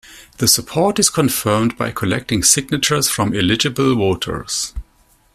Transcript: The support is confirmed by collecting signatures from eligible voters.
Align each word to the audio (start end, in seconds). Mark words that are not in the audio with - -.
The 0.37 0.47
support 0.47 0.97
is 0.97 1.11
confirmed 1.11 1.77
by 1.77 1.91
collecting 1.91 2.41
signatures 2.41 3.07
from 3.07 3.35
eligible 3.35 3.93
voters. 3.95 4.73